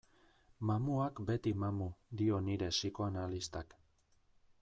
Mamuak 0.69 1.21
beti 1.27 1.53
mamu, 1.65 1.89
dio 2.21 2.41
nire 2.47 2.69
psikoanalistak. 2.77 3.77